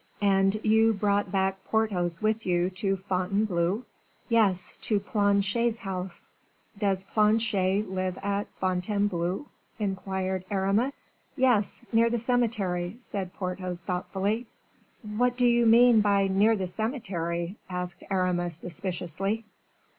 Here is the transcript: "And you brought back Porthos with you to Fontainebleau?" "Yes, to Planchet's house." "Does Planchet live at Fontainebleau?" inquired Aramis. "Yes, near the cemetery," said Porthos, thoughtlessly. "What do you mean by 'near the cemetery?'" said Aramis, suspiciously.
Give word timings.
"And 0.23 0.59
you 0.65 0.93
brought 0.93 1.31
back 1.31 1.63
Porthos 1.65 2.23
with 2.23 2.43
you 2.43 2.71
to 2.71 2.95
Fontainebleau?" 2.95 3.83
"Yes, 4.29 4.75
to 4.81 4.99
Planchet's 4.99 5.77
house." 5.77 6.31
"Does 6.75 7.03
Planchet 7.03 7.87
live 7.87 8.17
at 8.23 8.47
Fontainebleau?" 8.59 9.45
inquired 9.77 10.43
Aramis. 10.49 10.93
"Yes, 11.35 11.83
near 11.93 12.09
the 12.09 12.17
cemetery," 12.17 12.97
said 12.99 13.31
Porthos, 13.35 13.81
thoughtlessly. 13.81 14.47
"What 15.03 15.37
do 15.37 15.45
you 15.45 15.67
mean 15.67 16.01
by 16.01 16.27
'near 16.27 16.55
the 16.55 16.65
cemetery?'" 16.65 17.57
said 17.69 18.07
Aramis, 18.09 18.55
suspiciously. 18.55 19.45